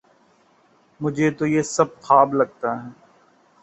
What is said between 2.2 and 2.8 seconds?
لگتا